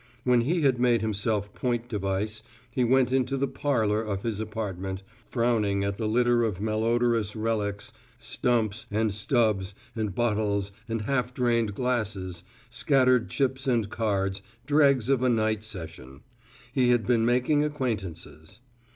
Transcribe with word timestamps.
When 0.23 0.41
he 0.41 0.61
had 0.61 0.79
made 0.79 1.01
himself 1.01 1.53
point 1.53 1.87
device, 1.87 2.41
he 2.71 2.83
went 2.83 3.13
into 3.13 3.37
the 3.37 3.47
"parlour" 3.47 4.01
of 4.01 4.23
his 4.23 4.39
apartment, 4.39 5.03
frowning 5.27 5.83
at 5.83 5.99
the 5.99 6.07
litter 6.07 6.43
of 6.43 6.59
malodorous, 6.59 7.35
relics, 7.35 7.93
stumps 8.17 8.87
and 8.89 9.13
stubs 9.13 9.75
and 9.95 10.15
bottles 10.15 10.71
and 10.89 11.03
half 11.03 11.35
drained 11.35 11.75
glasses, 11.75 12.43
scattered 12.71 13.29
chips 13.29 13.67
and 13.67 13.91
cards, 13.91 14.41
dregs 14.65 15.07
of 15.07 15.21
a 15.21 15.29
night 15.29 15.63
session. 15.63 16.21
He 16.73 16.89
had 16.89 17.05
been 17.05 17.23
making 17.23 17.63
acquaintances. 17.63 18.59